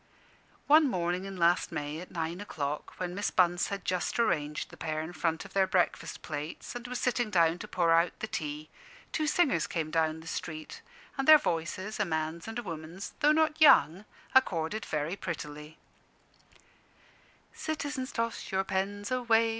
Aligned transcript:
One 0.65 0.89
morning 0.89 1.25
in 1.25 1.37
last 1.37 1.71
May, 1.71 1.99
at 2.01 2.09
nine 2.09 2.41
o'clock, 2.41 2.99
when 2.99 3.13
Miss 3.13 3.29
Bunce 3.29 3.67
had 3.67 3.85
just 3.85 4.17
arranged 4.19 4.71
the 4.71 4.75
pair 4.75 4.99
in 4.99 5.13
front 5.13 5.45
of 5.45 5.53
their 5.53 5.67
breakfast 5.67 6.23
plates, 6.23 6.73
and 6.75 6.87
was 6.87 6.99
sitting 6.99 7.29
down 7.29 7.59
to 7.59 7.67
pour 7.67 7.91
out 7.91 8.19
the 8.19 8.25
tea, 8.25 8.71
two 9.11 9.27
singers 9.27 9.67
came 9.67 9.91
down 9.91 10.19
the 10.21 10.25
street, 10.25 10.81
and 11.19 11.27
their 11.27 11.37
voices 11.37 11.99
a 11.99 12.05
man's 12.05 12.47
and 12.47 12.57
a 12.57 12.63
woman's 12.63 13.13
though 13.19 13.31
not 13.31 13.61
young, 13.61 14.05
accorded 14.33 14.85
very 14.87 15.15
prettily: 15.15 15.77
"Citizens, 17.53 18.11
toss 18.11 18.51
your 18.51 18.63
pens 18.63 19.11
away! 19.11 19.49